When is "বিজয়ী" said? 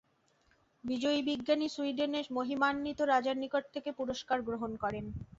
0.83-1.19